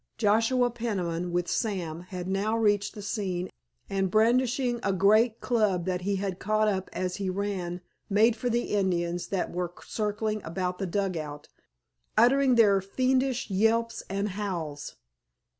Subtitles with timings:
[0.17, 3.51] Joshua Peniman, with Sam, had now reached the scene,
[3.87, 8.49] and brandishing a great club that he had caught up as he ran made for
[8.49, 11.49] the Indians that were circling about the dugout,
[12.17, 14.95] uttering their fiendish yelps and howls.